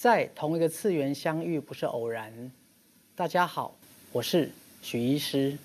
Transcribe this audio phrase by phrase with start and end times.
[0.00, 2.52] 在同一个次元相遇不是偶然。
[3.16, 3.76] 大家好，
[4.12, 4.48] 我是
[4.80, 5.58] 许医师。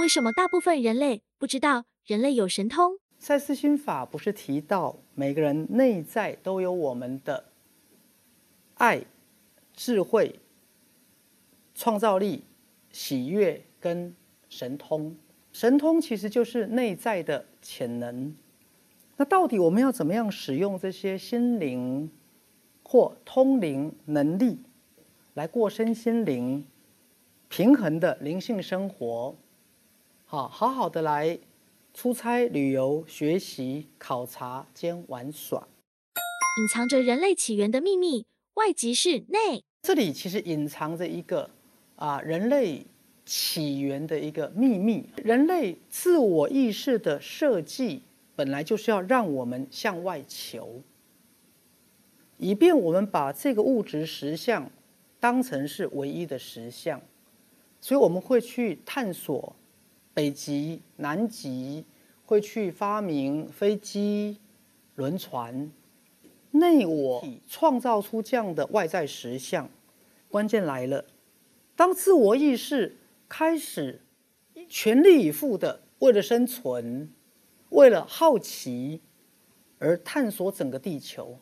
[0.00, 2.98] 为什么大部分人类不知道人类有神通？
[3.20, 7.44] 赛斯心法不是提到每个人内在都有我们的
[8.74, 9.04] 爱、
[9.72, 10.40] 智慧、
[11.76, 12.42] 创造力、
[12.90, 14.12] 喜悦跟
[14.48, 15.14] 神通？
[15.52, 18.34] 神通其实就是内在的潜能。
[19.16, 22.10] 那到底我们要怎么样使用这些心灵
[22.82, 24.58] 或通灵能力，
[25.34, 26.64] 来过身心灵
[27.48, 29.36] 平衡的灵性生活？
[30.24, 31.38] 好，好好的来
[31.92, 35.66] 出差、旅游、学习、考察兼玩耍。
[36.60, 39.62] 隐藏着人类起源的秘密，外即是内。
[39.82, 41.50] 这里其实隐藏着一个
[41.96, 42.86] 啊，人类
[43.30, 45.06] 起源的一个秘密。
[45.22, 48.02] 人类自我意识的设计，
[48.34, 50.82] 本来就是要让我们向外求，
[52.38, 54.68] 以便我们把这个物质实相
[55.20, 57.00] 当成是唯一的实相，
[57.80, 59.54] 所以我们会去探索。
[60.12, 61.84] 北极、南极
[62.26, 64.36] 会去发明飞机、
[64.96, 65.70] 轮船，
[66.50, 69.70] 内我创造出这样的外在实相。
[70.28, 71.04] 关键来了，
[71.76, 72.96] 当自我意识
[73.30, 74.02] 开始
[74.68, 77.10] 全力以赴的为了生存、
[77.70, 79.00] 为了好奇
[79.78, 81.38] 而探索整个地球，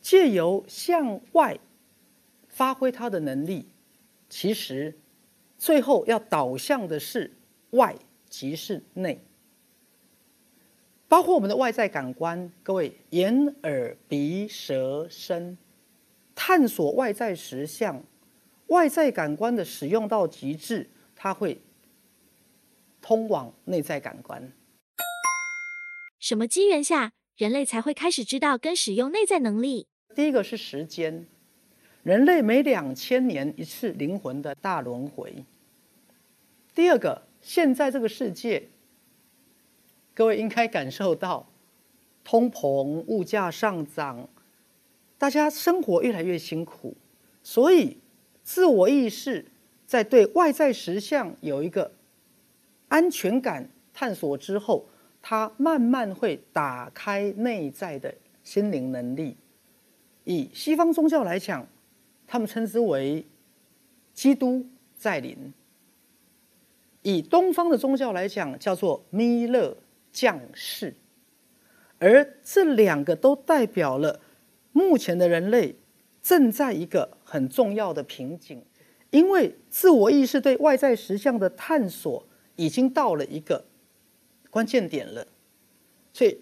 [0.00, 1.58] 借由向外
[2.48, 3.66] 发挥它的能力，
[4.28, 4.94] 其实。
[5.58, 7.32] 最后要导向的是
[7.70, 7.96] 外，
[8.28, 9.18] 即是内，
[11.08, 12.52] 包括我们的外在感官。
[12.62, 15.56] 各位，眼、耳、鼻、舌、身，
[16.34, 18.04] 探索外在实相，
[18.68, 21.60] 外在感官的使用到极致，它会
[23.00, 24.52] 通往内在感官。
[26.18, 29.86] 什么机缘下，人类才会开始知道跟使用内在能力？
[30.14, 31.26] 第一个是时间。
[32.02, 35.44] 人类每两千年一次灵魂的大轮回。
[36.74, 38.68] 第二个，现在这个世界，
[40.14, 41.48] 各位应该感受到
[42.22, 44.28] 通膨、物价上涨，
[45.18, 46.96] 大家生活越来越辛苦，
[47.42, 47.98] 所以
[48.46, 49.44] 自我意识
[49.86, 51.90] 在对外在实相有一个
[52.86, 54.86] 安全感探索之后，
[55.20, 58.14] 它慢慢会打开内在的
[58.44, 59.36] 心灵能力。
[60.22, 61.66] 以西方宗教来讲。
[62.28, 63.24] 他们称之为
[64.12, 65.54] 基督在临。
[67.02, 69.76] 以东方的宗教来讲，叫做弥勒
[70.10, 70.92] 降世。
[72.00, 74.20] 而这两个都代表了
[74.72, 75.76] 目前的人类
[76.26, 78.60] 正在一个很重要的瓶颈，
[79.10, 82.26] 因为自我意识对外在实相的探索
[82.56, 83.64] 已经到了一个
[84.50, 85.24] 关键点了，
[86.12, 86.40] 所以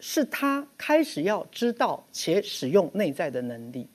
[0.00, 3.90] 是他开始要知道且使用内在的能力。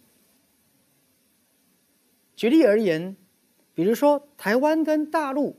[2.35, 3.17] 举例而言，
[3.73, 5.55] 比如说台湾跟大陆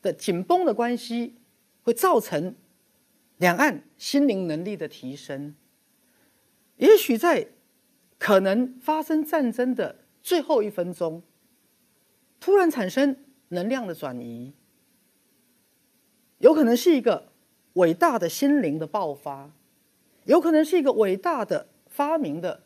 [0.00, 1.34] 的紧绷的关系，
[1.82, 2.54] 会造成
[3.36, 5.54] 两岸心灵能力的提升。
[6.78, 7.48] 也许在
[8.22, 11.24] 可能发生战争的最后一分钟，
[12.38, 13.16] 突然产生
[13.48, 14.52] 能量的转移，
[16.38, 17.32] 有可能是一个
[17.72, 19.50] 伟大的心灵的爆发，
[20.26, 22.62] 有可能是一个伟大的发明的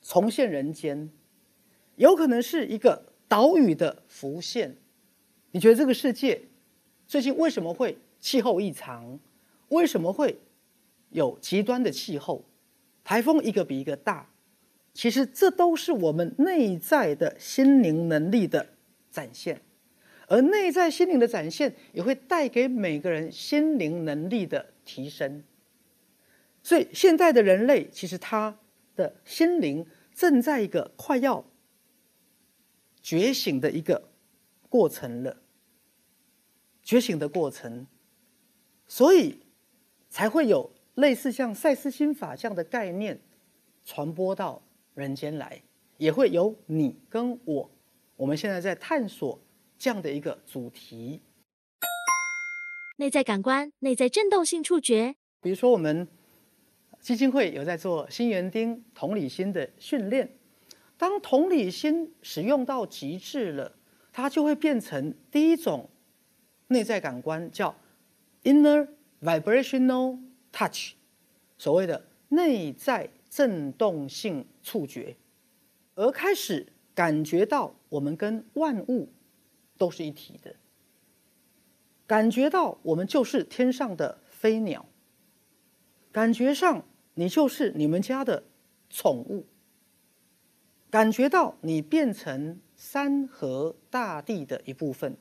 [0.00, 1.10] 重现人间。
[1.96, 4.76] 有可能是一个岛屿的浮现。
[5.50, 6.40] 你觉得这个世界
[7.08, 9.18] 最近为什么会气候异常？
[9.70, 10.38] 为什么会
[11.10, 12.44] 有极端的气候？
[13.02, 14.28] 台风一个比一个大。
[14.94, 18.74] 其实这都是我们内在的心灵能力的
[19.10, 19.62] 展现，
[20.26, 25.42] 而内在心灵的展现也会带给每个人心灵能力的提升。
[26.62, 28.58] 所以现在的人类其实他
[28.94, 31.44] 的心灵正在一个快要。
[33.02, 34.10] 觉醒的一个
[34.68, 35.42] 过程了，
[36.84, 37.88] 觉醒的过程，
[38.86, 39.40] 所以
[40.08, 43.20] 才会有类似像赛斯心法这样的概念
[43.84, 44.62] 传播到
[44.94, 45.62] 人间来，
[45.98, 47.70] 也会有你跟我，
[48.16, 49.40] 我们现在在探索
[49.78, 51.20] 这样的一个主题。
[52.98, 56.06] 内在感官、内在振动性触觉，比如说我们
[57.00, 60.30] 基金会有在做新园丁同理心的训练。
[60.98, 63.74] 当同理心使用到极致了，
[64.12, 65.88] 它就会变成第一种
[66.68, 67.74] 内在感官，叫
[68.44, 68.86] inner
[69.20, 70.20] vibrational
[70.52, 70.92] touch，
[71.58, 75.16] 所谓的内在震动性触觉，
[75.94, 79.08] 而开始感觉到我们跟万物
[79.78, 80.56] 都是一体的，
[82.06, 84.84] 感觉到我们就是天上的飞鸟，
[86.12, 86.84] 感觉上
[87.14, 88.44] 你就是你们家的
[88.90, 89.46] 宠物，
[90.90, 95.16] 感觉到你变成山河大地的一部分，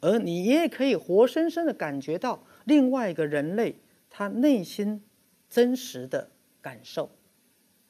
[0.00, 3.76] 而你也可以活生生的感觉到另外一个人类
[4.10, 5.02] 他内心
[5.48, 6.30] 真实的
[6.64, 7.10] 感受。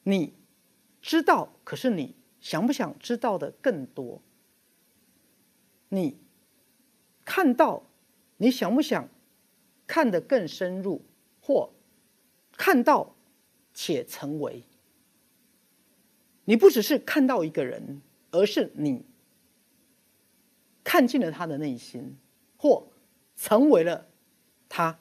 [0.03, 0.33] 你
[1.01, 4.21] 知道，可是你想不想知道的更多？
[5.87, 6.17] 你
[7.23, 7.83] 看到，
[8.35, 9.07] 你想不想
[9.87, 11.05] 看得更深入，
[11.39, 11.69] 或
[12.51, 13.15] 看到
[13.73, 14.63] 且成为？
[16.43, 18.01] 你不只是看到一个人，
[18.31, 19.05] 而是你
[20.83, 22.17] 看进了他的内心，
[22.57, 22.89] 或
[23.37, 24.09] 成为了
[24.67, 24.99] 他。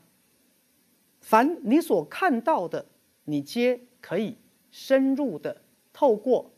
[1.20, 2.86] 凡你所看到的，
[3.24, 4.36] 你皆可以
[4.70, 5.62] 深入的
[5.92, 6.52] 透过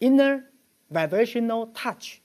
[0.00, 0.44] inner
[0.90, 2.18] vibrational touch。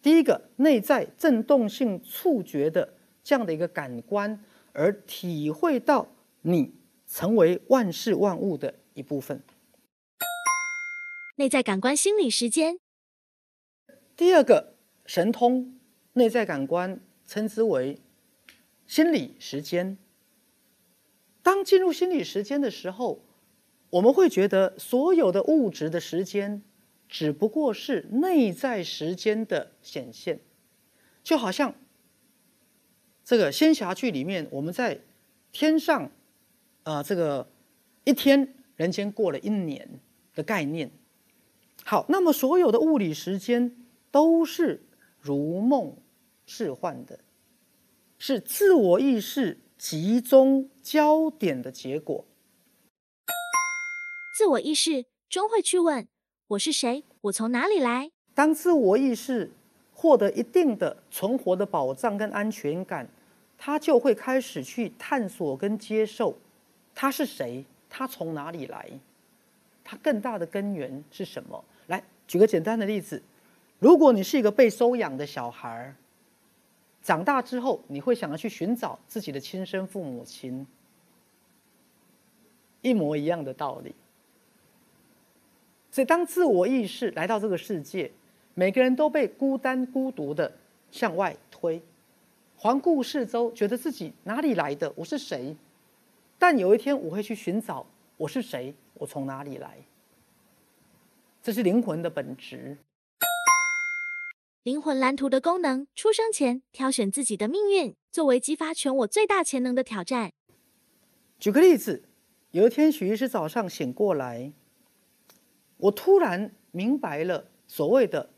[0.00, 6.08] 第一个内在振动性触觉的这样的一个感官，而体会到
[6.42, 6.74] 你
[7.06, 9.42] 成为万事万物的一部分。
[11.36, 12.78] 内在感官心理时间。
[14.16, 14.74] 第二个
[15.06, 15.78] 神通
[16.14, 18.00] 内在感官称之为
[18.86, 19.96] 心理时间。
[21.48, 23.24] 当进入心理时间的时候，
[23.88, 26.62] 我们会觉得所有的物质的时间。
[27.08, 30.40] 只不过是内在时间的显现，
[31.24, 31.74] 就好像
[33.24, 35.00] 这个仙侠剧里面，我们在
[35.50, 36.10] 天上，
[36.82, 37.48] 啊，这个
[38.04, 39.88] 一天人间过了一年
[40.34, 40.90] 的概念。
[41.82, 43.74] 好，那么所有的物理时间
[44.10, 44.82] 都是
[45.18, 45.96] 如梦
[46.44, 47.20] 似幻的，
[48.18, 52.24] 是自我意识集中焦点的结果。
[54.36, 56.08] 自我意识终会去问。
[56.48, 57.04] 我是谁？
[57.20, 58.10] 我从哪里来？
[58.34, 59.52] 当自我意识
[59.94, 63.08] 获得一定的存活的保障跟安全感，
[63.56, 66.36] 他就会开始去探索跟接受
[66.92, 68.90] 他是谁，他从哪里来，
[69.84, 71.64] 他更大的根源是什么？
[71.86, 73.22] 来举个简单的例子：
[73.78, 75.94] 如果你是一个被收养的小孩
[77.02, 80.66] 长大之后你会想要去寻找自己的亲生父母亲，
[82.82, 83.94] 一模一样的道理。
[85.90, 88.10] 所以，当自我意识来到这个世界，
[88.54, 90.52] 每个人都被孤单、孤独的
[90.90, 91.80] 向外推，
[92.56, 94.92] 环顾四周，觉得自己哪里来的？
[94.94, 95.56] 我是谁？
[96.38, 97.86] 但有一天，我会去寻找
[98.16, 99.78] 我是谁，我从哪里来？
[101.42, 102.76] 这是灵魂的本质。
[104.68, 110.30] 灵魂蓝图的功能：出生前挑选自己的命运，作为激发全我最大潜能的挑战。
[111.38, 112.06] 举个例子，
[112.50, 114.52] 有一天，许医师早上醒过来。
[115.78, 118.28] 我突然明白了所谓的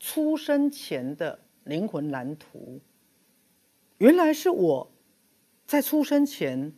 [0.00, 2.80] 出生前的灵魂蓝图，
[3.98, 4.92] 原来是我
[5.64, 6.72] 在出生前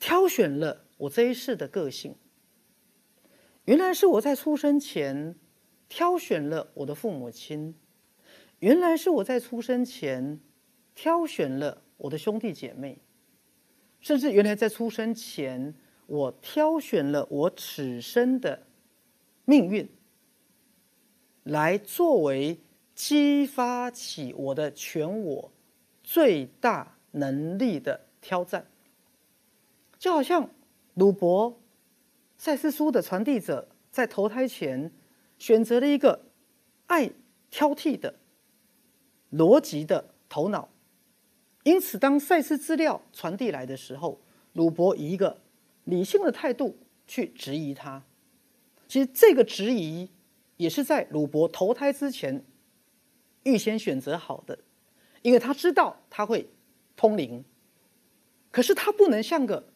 [0.00, 2.16] 挑选了我这一世的个性，
[3.66, 5.36] 原来是我在出生前
[5.90, 7.74] 挑选了我的父母亲，
[8.60, 10.40] 原来是我在出生前
[10.94, 12.98] 挑选了我的兄弟姐妹，
[14.00, 15.74] 甚至原来在出生前
[16.06, 18.62] 我挑选了我此生的。
[19.44, 19.88] 命运
[21.42, 22.60] 来作为
[22.94, 25.52] 激发起我的全我
[26.04, 28.70] 最大能力的挑战，
[29.98, 30.48] 就好像
[30.94, 31.58] 鲁伯
[32.38, 34.92] 赛斯书的传递者在投胎前
[35.40, 36.26] 选择了一个
[36.86, 37.10] 爱
[37.50, 38.14] 挑剔的
[39.32, 40.68] 逻辑的头脑，
[41.64, 44.20] 因此当赛斯资料传递来的时候，
[44.52, 45.40] 鲁伯以一个
[45.84, 48.04] 理性的态度去质疑他。
[48.86, 50.10] 其实这个质疑
[50.58, 52.44] 也是在鲁伯投胎之前
[53.44, 54.58] 预先选择好的，
[55.22, 56.50] 因为他知道他会
[56.96, 57.42] 通灵，
[58.50, 59.72] 可是他不能像个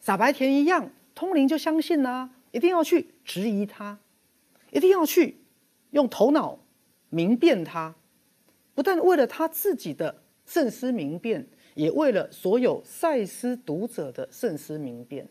[0.00, 3.98] 傻白甜一样通灵就相信呐，一定要去质疑他，
[4.72, 5.40] 一定要去
[5.90, 6.58] 用头脑
[7.08, 7.96] 明辨他，
[8.74, 15.28] 不但为了他自己的慎思明辨，也为了所有赛斯读者的慎思明辨。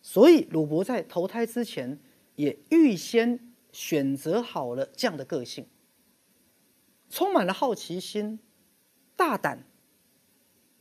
[0.00, 1.98] 所以，鲁伯在投胎之前
[2.34, 5.66] 也预先选择好了这样的个性，
[7.08, 8.40] 充满了好奇心，
[9.14, 9.64] 大胆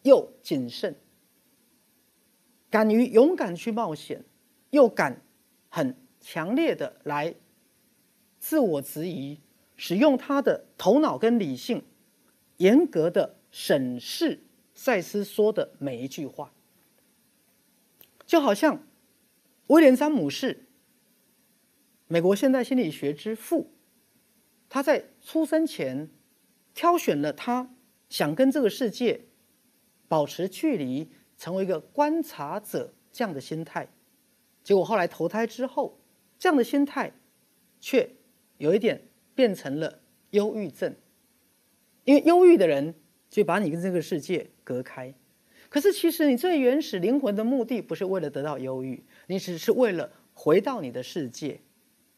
[0.01, 0.95] 又谨慎，
[2.69, 4.25] 敢于勇敢去冒险，
[4.71, 5.21] 又敢
[5.69, 7.35] 很强烈的来
[8.41, 9.39] 自我质疑，
[9.77, 11.83] 使用他的头脑跟理性，
[12.57, 14.41] 严格的审视
[14.73, 16.51] 赛斯说的每一句话，
[18.25, 18.83] 就好像。
[19.67, 20.65] 威廉·詹姆士，
[22.07, 23.71] 美国现代心理学之父，
[24.67, 26.09] 他在出生前
[26.73, 27.73] 挑选了他
[28.09, 29.27] 想跟这个世界
[30.09, 33.87] 保持距离，成为一个观察者这样的心态。
[34.61, 36.01] 结果后来投胎之后，
[36.37, 37.13] 这样的心态
[37.79, 38.13] 却
[38.61, 39.01] 有一点
[39.33, 40.95] 变成了忧郁症，
[42.03, 42.93] 因为忧郁的人
[43.27, 45.11] 就把你跟这个世界隔开。
[45.67, 51.61] 可是其实你最原始灵魂的目的不是为了得到忧郁，你只是为了回到你的世界，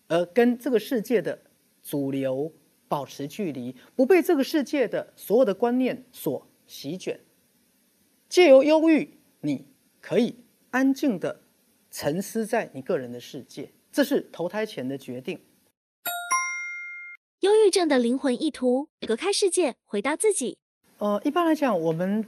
[0.10, 1.40] 而跟这个世界的
[1.82, 2.52] 主流
[2.90, 7.22] 保持距离，不被这个世界的所有的观念所席卷。
[8.28, 9.66] 借由忧郁，你
[10.02, 10.36] 可以
[10.72, 11.40] 安静的
[11.90, 15.40] 沉思在你个人的世界，这是投胎前的决定。
[17.44, 20.58] 忧郁症的灵魂意图隔开世界，回到自己。
[21.00, 22.26] 呃，一般来讲，我们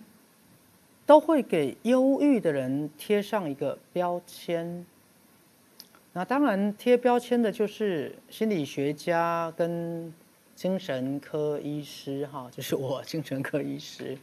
[1.05, 4.85] 都会给忧郁的人贴上一个标签。
[6.11, 10.13] 那当然，贴标签的就是心理学家跟
[10.53, 14.17] 精神科医师，哈，就是我精神科医师。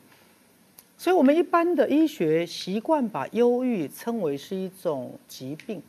[0.98, 5.82] 所以，我们一般的医学习惯把忧郁称为是一种疾病，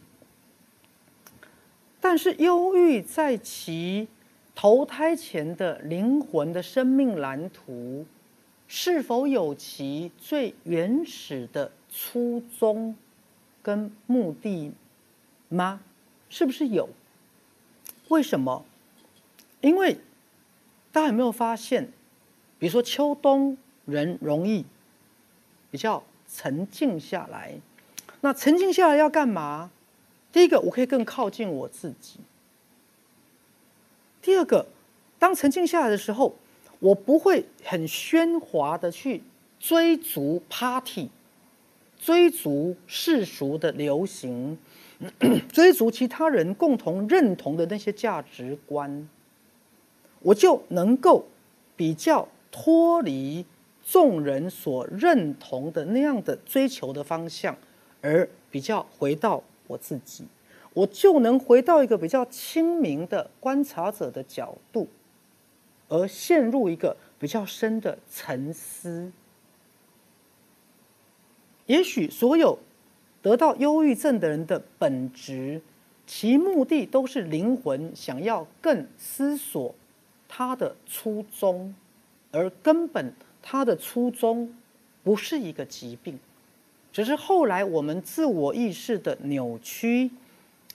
[2.00, 4.08] 但是忧郁在其
[4.56, 8.06] 投胎前的灵魂的生命蓝图，
[8.68, 12.96] 是否有其最原始的初衷
[13.62, 14.72] 跟目的
[15.50, 15.82] 吗？
[16.30, 16.90] 是不是有？
[18.10, 18.66] 为什么？
[19.62, 19.98] 因为
[20.92, 21.92] 大家有没有发现，
[22.60, 24.66] 比如说秋冬人容易。
[25.72, 27.52] 比较沉静下来，
[28.22, 29.72] 那沉静下来要干嘛？
[30.32, 32.20] 第一个，我可以更靠近我自己；
[34.24, 34.66] 第二个，
[35.20, 36.34] 当沉静下来的时候，
[36.80, 39.22] 我不会很喧哗的去
[39.60, 41.10] 追逐 party，
[42.00, 44.58] 追逐世俗的流行，
[45.52, 49.10] 追逐其他人共同认同的那些价值观，
[50.22, 51.26] 我就能够
[51.76, 53.46] 比较脱离。
[53.86, 57.54] 众人所认同的那样的追求的方向，
[58.00, 60.26] 而比较回到我自己，
[60.74, 64.88] 我就能回到一个比较清明的观察者的角度，
[65.88, 69.12] 而陷入一个比较深的沉思。
[71.66, 72.60] 也许所有
[73.22, 75.62] 得到忧郁症的人的本质，
[76.06, 79.74] 其目的都是灵魂想要更思索
[80.28, 81.74] 他的初衷，
[82.32, 83.14] 而根本。
[83.46, 84.56] 他的初衷
[85.04, 86.18] 不是一个疾病，
[86.94, 90.10] 只是后来我们自我意识的扭曲，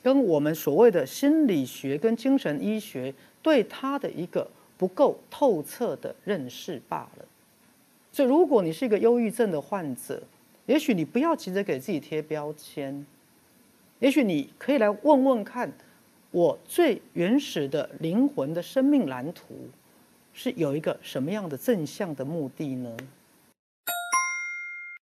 [0.03, 3.13] 跟我们所谓的心理学跟精神医学
[3.43, 7.25] 对他的一个不够透彻的认识罢了。
[8.13, 10.23] 所以，如果你是一个忧郁症的患者，
[10.67, 13.07] 也许你不要急着给自己贴标签，
[13.99, 15.73] 也许你可以来问问看，
[16.31, 19.69] 我最原始的灵魂的生命蓝图。
[20.35, 22.97] 是有一个什么样的正向的目的呢？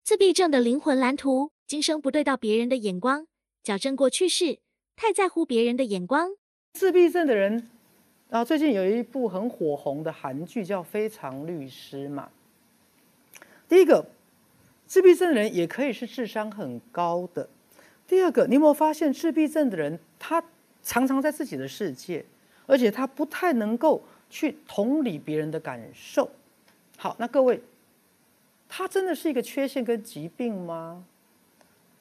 [0.05, 3.27] 自闭症的灵魂蓝图：今生不对到别人的眼光，
[3.61, 4.61] 矫正过去式，
[4.97, 6.31] 太在乎别人的眼光。
[6.73, 7.71] 自闭症的人，
[8.31, 12.31] 啊，最近有一部很火红的韩剧叫《非常律师》嘛。
[13.69, 14.07] 第一个，
[14.87, 17.49] 自闭症的人也可以是智商很高的。
[18.07, 20.43] 第二个，你有没有发现，自闭症的人他
[20.83, 22.25] 常常在自己的世界，
[22.67, 24.03] 而且他不太能够。
[24.31, 26.29] 去同理别人的感受，
[26.97, 27.63] 好，那各位，
[28.69, 31.05] 他真的是一个缺陷跟疾病吗？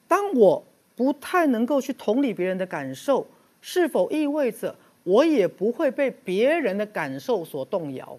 [0.08, 0.64] 当我
[0.96, 3.26] 不太能够去同理别人的感受，
[3.60, 8.18] 是否意味着我也不会被别人的感受所动摇？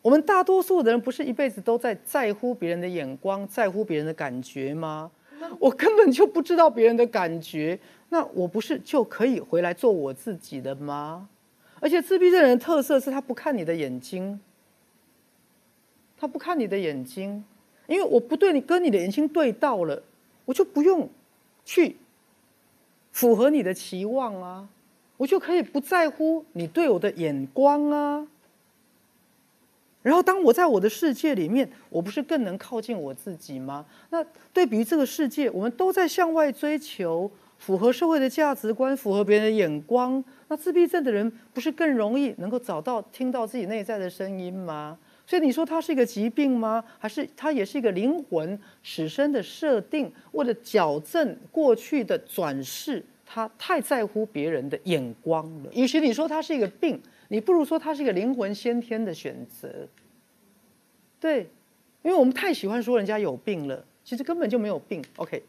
[0.00, 5.10] 我们大多数的人不是一辈子都在在乎别人的眼光，在乎别人的感觉吗？
[5.58, 7.78] 我根本就不知道别人的感觉，
[8.08, 11.28] 那我不是就可以回来做我自己的吗？
[11.80, 14.40] 而且自闭症人的特色是他不看你的眼睛，
[16.16, 17.44] 他不看你的眼睛，
[17.86, 20.02] 因为我不对你跟你的眼睛对到了，
[20.48, 21.06] 我就不用
[21.62, 21.96] 去
[23.12, 24.66] 符合你的期望啊，
[25.18, 28.26] 我就可以不在乎你对我的眼光啊。
[30.00, 33.84] 然后当我在我的世界里面，我不是更能靠近我自己吗？
[34.08, 34.24] 那
[34.54, 37.30] 对比于这个世界，我们都在向外追求。
[37.58, 44.96] 符合社会的价值观，符合别人的眼光，那自闭症的人不是更容易能够找到、听到自己内在的声音吗？
[45.28, 46.82] 所以你说它是一个疾病吗？
[46.98, 50.10] 还是它也是一个灵魂始生的设定？
[50.32, 55.70] 为了矫正过去的转世，他太在乎别人的眼光了。
[55.74, 59.86] 与其你说它是一个病，你不如说它是一个灵魂先天的选择。
[61.20, 61.40] 对，
[62.00, 65.04] 因为我们太喜欢说人家有病了，其实根本就没有病。
[65.16, 65.42] OK。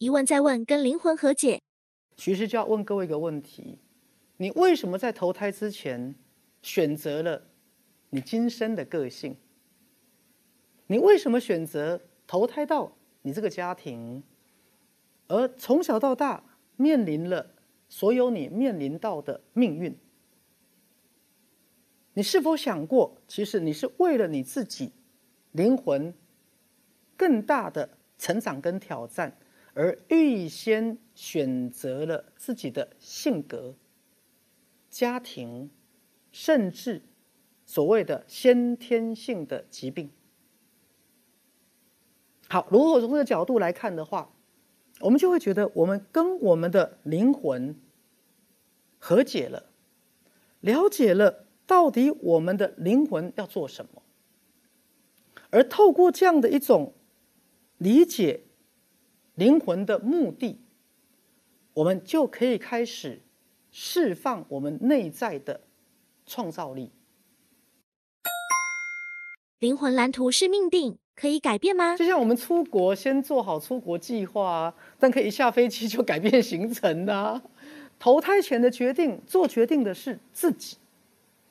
[0.00, 1.62] 一问再问，跟灵魂和解。
[2.14, 3.78] 其实就要问各位一个问题：
[4.36, 6.14] 你为什么在投胎之前
[6.60, 7.42] 选择了
[8.14, 9.36] 你今生的个性？
[10.86, 14.22] 你为什么选择投胎到你这个家庭，
[15.26, 16.44] 而从小到大
[16.76, 17.56] 面临了
[17.88, 19.98] 所有你面临到的命运？
[22.12, 24.92] 你是否想过，其实你是为了你自己
[25.50, 26.14] 灵魂
[27.16, 29.36] 更大的成长跟挑战，
[29.72, 33.74] 而预先选择了自己的性格、
[34.88, 35.68] 家庭，
[36.30, 37.02] 甚至
[37.74, 40.08] 所谓的先天性的疾病？
[42.46, 44.32] 好，如果从这个角度来看的话，
[45.00, 47.74] 我们就会觉得我们跟我们的灵魂
[49.00, 49.72] 和解了，
[50.60, 51.46] 了解了。
[51.66, 54.02] 到底我们的灵魂要做什么？
[55.50, 56.94] 而透过这样的一种
[57.78, 58.44] 理解
[59.34, 60.60] 灵魂的目的，
[61.72, 63.22] 我们就可以开始
[63.72, 65.62] 释放我们内在的
[66.24, 66.92] 创造力。
[69.64, 71.96] 灵魂蓝图是命定，可以改变吗？
[71.96, 77.40] 就像我们出国，先做好出国计划，但可以一下飞机就改变行程呐。
[77.98, 80.76] 投胎前的决定，做决定的是自己。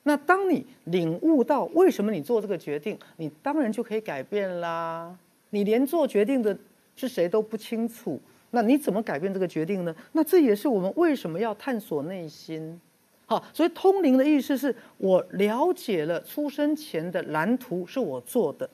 [0.04, 5.18] 那当你领悟到为什么你做这个决定，你当然就可以改变啦。
[5.50, 6.56] 你连做决定的
[6.96, 9.96] 是谁都不清楚，那你怎么改变这个决定呢？
[10.12, 12.80] 那这也是我们为什么要探索内心。
[13.26, 18.70] 好，所以通灵的意思是我了解了出生前的蓝图是我做的，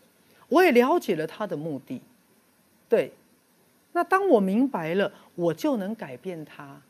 [0.48, 2.02] 我也了解了他的目的。
[2.88, 3.12] 对，
[3.94, 6.82] 那当我明白了，我就能改变它，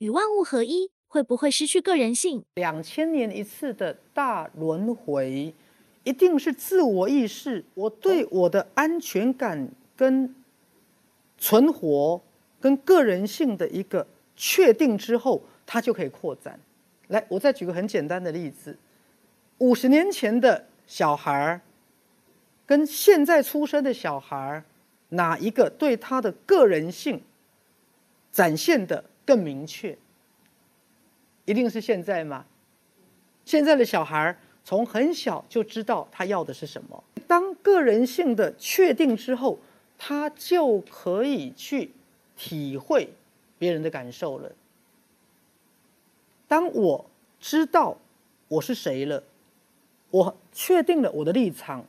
[0.00, 0.90] 与万物合一。
[1.08, 2.42] 会不会失去个人性？
[2.56, 5.54] 两千年一次的大轮回，
[6.02, 10.34] 一定是自我意识，我对我的安全感跟
[11.38, 12.20] 存活
[12.60, 16.58] 跟个人性的一个确定之后，它就可以扩展。
[17.08, 18.78] 来，我再举个很简单的例子：
[19.58, 21.60] 五十年前的小孩儿
[22.64, 24.64] 跟现在出生的小孩儿，
[25.10, 27.20] 哪一个对他的个人性
[28.32, 29.96] 展现的更明确？
[31.44, 32.44] 一定是现在吗？
[33.44, 37.04] 现在的小孩从很小就知道他要的是什么。
[37.28, 39.58] 当个人性的确定之后，
[39.96, 41.92] 他就可以去
[42.36, 43.08] 体会
[43.58, 44.50] 别人的感受了。
[46.48, 47.06] 当我
[47.40, 47.96] 知道
[48.48, 49.22] 我是谁了，
[50.10, 51.84] 我确定了我的立场，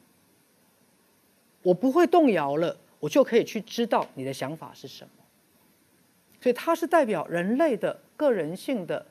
[1.64, 5.12] 我不会动摇了，我就可以去知道你的想法是什么。
[6.42, 9.06] 所以，它是代表人类的个人性的。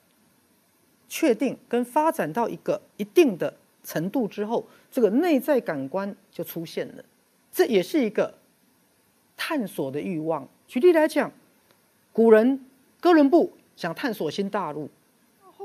[1.08, 3.54] 确定跟发展到一个一定的
[3.84, 7.04] 程度之后，这个内在感官就出现了，
[7.52, 8.34] 这也是一个
[9.36, 10.48] 探索的欲望。
[10.66, 11.30] 举例来讲，
[12.12, 12.66] 古人
[12.98, 14.90] 哥伦布想探索新大陆，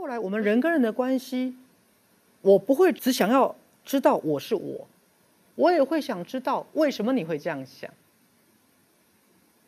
[0.02, 1.56] 后来我们人跟人的关系，
[2.42, 4.88] 我不会只想要知道我是我，
[5.54, 7.88] 我也会想知道为什么你会这样想，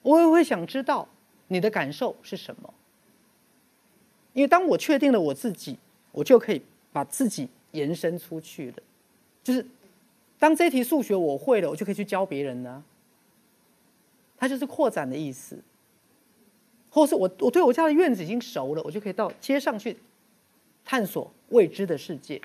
[0.01, 1.07] 我也会想知道
[1.49, 2.73] 你的感受是什么。
[4.33, 5.77] 因为当我确定了我自己，
[6.11, 6.59] 我就可以
[6.91, 8.77] 把自己延伸出去了。
[9.43, 9.63] 就是
[10.39, 12.83] 当这题数学我会了，我就可以去教别人呢。
[14.35, 15.59] 它就是扩展的意思。
[16.89, 19.95] 或是我我对我家的院子已经熟了，我就可以到街上去
[20.83, 22.41] 探索未知的世界。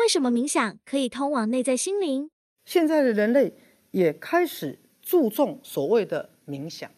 [0.00, 2.30] 为什么冥想可以通往内在心灵？
[2.64, 3.54] 现在的人类
[3.90, 6.90] 也开始注重所谓的冥想，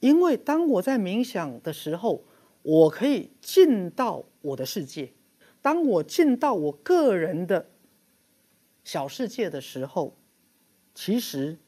[0.00, 2.24] 因为当我在冥想的时候。
[2.62, 5.14] 我可以进到我的世界。
[5.62, 7.70] 当我进到我个人的
[8.84, 10.18] 小世界的时候，
[10.94, 11.58] 其实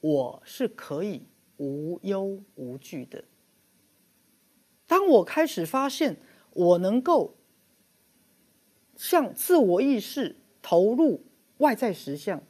[0.00, 3.24] 我是可以无忧无惧的。
[4.86, 6.18] 当我开始发现
[6.54, 7.36] 我能够
[8.96, 11.22] 向自我意识投入
[11.58, 12.42] 外在实相，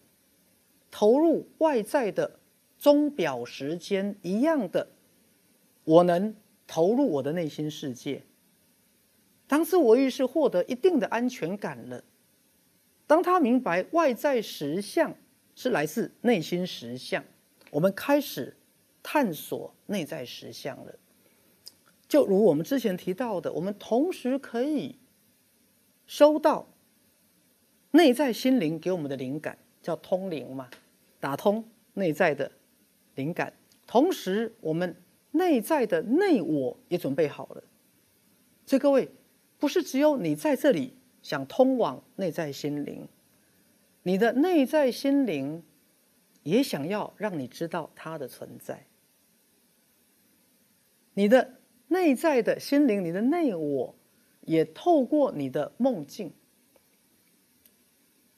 [0.90, 2.38] 投入外在的
[2.78, 4.88] 钟表时间一样的，
[5.84, 6.36] 我能。
[6.66, 8.22] 投入我的内心世界。
[9.46, 12.02] 当自我意识获得一定的安全感了，
[13.06, 15.14] 当他明白外在实相
[15.54, 17.22] 是来自内心实相，
[17.70, 18.56] 我们开始
[19.02, 20.98] 探索内在实相了。
[22.14, 25.00] 就如我们之前提到的，我们同时可以
[26.06, 26.68] 收到
[27.90, 30.70] 内在心灵给我们的灵感，叫通灵嘛，
[31.18, 32.52] 打通内在的
[33.16, 33.52] 灵感。
[33.84, 34.94] 同时，我们。
[35.36, 37.64] 内在的内我也准备好了，
[38.64, 39.08] 所以各位，
[39.58, 43.08] 不是只有你在这里想通往内在心灵，
[44.04, 45.64] 你的内在心灵
[46.44, 48.86] 也想要让你知道它的存在。
[51.14, 51.54] 你的
[51.88, 53.94] 内在的心灵，你的内我，
[54.42, 56.32] 也透过你的梦境，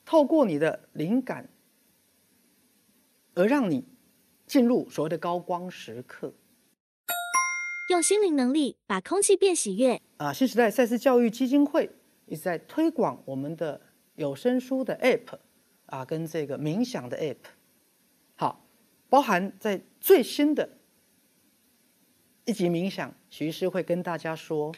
[0.05, 1.49] 透过你的灵感，
[3.35, 3.85] 而让你
[4.47, 6.35] 进入所谓的高光时刻。
[7.91, 10.03] 用心灵能力把空气变喜悦。
[10.17, 11.89] 啊，新时代赛事教育基金会
[12.27, 13.81] 一直在推广我们的
[14.17, 15.39] 有声书的 App
[15.87, 17.37] 啊，跟这个冥想的 App。
[18.35, 18.67] 好，
[19.09, 20.76] 包含在最新的
[22.47, 24.73] 一集冥想，徐师会跟大家说，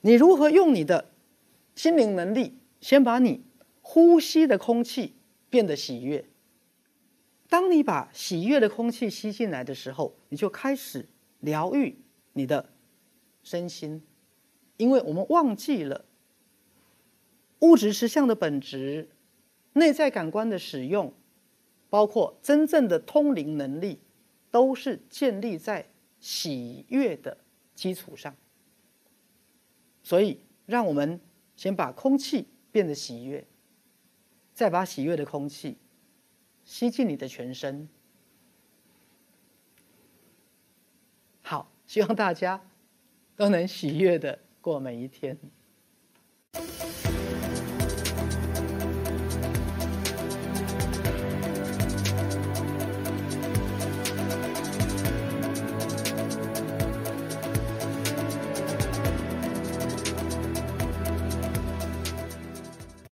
[0.00, 1.10] 你如何用你的
[1.74, 3.44] 心灵能力，先把你
[3.82, 5.12] 呼吸的空气
[5.50, 6.24] 变得喜悦。
[7.50, 11.06] 当你把喜悦的空气吸进来的时候，你就开始
[11.40, 11.98] 疗愈。
[12.32, 12.70] 你的
[13.42, 14.02] 身心，
[14.78, 16.06] 因为我们忘记了
[17.58, 19.10] 物质实相的本质，
[19.74, 21.12] 内在感官的使用，
[21.90, 24.00] 包括真正的通灵能力，
[24.50, 25.90] 都是建立在
[26.20, 27.36] 喜悦的
[27.74, 28.34] 基础上。
[30.02, 31.20] 所以，让我们
[31.56, 33.46] 先把空气变得喜悦，
[34.54, 35.76] 再把喜悦的空气
[36.64, 37.88] 吸进你的全身。
[41.42, 41.70] 好。
[41.90, 42.62] 希望大家
[43.34, 45.36] 都能喜悦的过每一天。